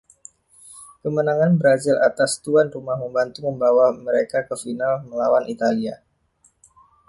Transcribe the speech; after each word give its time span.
Kemenangan 1.05 1.53
Brasil 1.61 1.93
atas 2.09 2.31
tuan 2.43 2.67
rumah 2.75 2.97
membantu 3.03 3.39
membawa 3.47 3.87
mereka 4.05 4.39
ke 4.47 4.55
final 4.63 4.93
melawan 5.09 5.45
Italia. 5.55 5.95